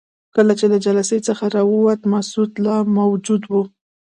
[0.35, 3.63] کله چې له جلسې څخه راووتو مسعود لا موجود وو.